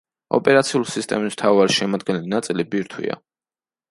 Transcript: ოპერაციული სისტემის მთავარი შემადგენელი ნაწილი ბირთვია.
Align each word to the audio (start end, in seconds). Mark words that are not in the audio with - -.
ოპერაციული 0.35 0.89
სისტემის 0.93 1.35
მთავარი 1.35 1.77
შემადგენელი 1.81 2.33
ნაწილი 2.33 2.65
ბირთვია. 2.75 3.21